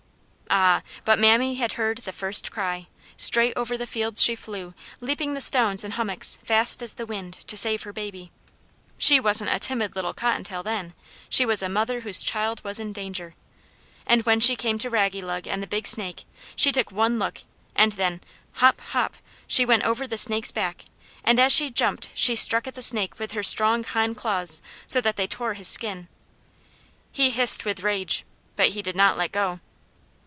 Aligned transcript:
Ah, 0.53 0.81
but 1.05 1.17
Mammy 1.17 1.55
had 1.55 1.73
heard 1.73 1.99
the 1.99 2.11
first 2.11 2.51
cry. 2.51 2.87
Straight 3.15 3.53
over 3.55 3.77
the 3.77 3.87
fields 3.87 4.21
she 4.21 4.35
flew, 4.35 4.73
leaping 4.99 5.33
the 5.33 5.39
stones 5.39 5.85
and 5.85 5.93
hummocks, 5.93 6.39
fast 6.43 6.81
as 6.83 6.95
the 6.95 7.05
wind, 7.05 7.35
to 7.47 7.55
save 7.55 7.83
her 7.83 7.93
baby. 7.93 8.33
She 8.97 9.17
wasn't 9.17 9.49
a 9.53 9.59
timid 9.61 9.95
little 9.95 10.13
cottontail 10.13 10.57
rabbit 10.59 10.69
then; 10.91 10.93
she 11.29 11.45
was 11.45 11.63
a 11.63 11.69
mother 11.69 12.01
whose 12.01 12.19
child 12.19 12.61
was 12.65 12.81
in 12.81 12.91
danger. 12.91 13.33
And 14.05 14.23
when 14.23 14.41
she 14.41 14.57
came 14.57 14.77
to 14.79 14.89
Raggylug 14.89 15.47
and 15.47 15.63
the 15.63 15.67
big 15.67 15.87
snake, 15.87 16.25
she 16.57 16.73
took 16.73 16.91
one 16.91 17.17
look, 17.17 17.43
and 17.73 17.93
then 17.93 18.19
hop! 18.55 18.81
hop! 18.81 19.15
she 19.47 19.65
went 19.65 19.83
over 19.83 20.05
the 20.05 20.17
snake's 20.17 20.51
back; 20.51 20.83
and 21.23 21.39
as 21.39 21.53
she 21.53 21.69
jumped 21.69 22.09
she 22.13 22.35
struck 22.35 22.67
at 22.67 22.75
the 22.75 22.81
snake 22.81 23.19
with 23.19 23.31
her 23.31 23.43
strong 23.43 23.85
hind 23.85 24.17
claws 24.17 24.61
so 24.85 24.99
that 24.99 25.15
they 25.15 25.27
tore 25.27 25.53
his 25.53 25.69
skin. 25.69 26.09
He 27.13 27.29
hissed 27.29 27.63
with 27.63 27.83
rage, 27.83 28.25
but 28.57 28.69
he 28.71 28.81
did 28.81 28.97
not 28.97 29.17
let 29.17 29.31
go. 29.31 29.61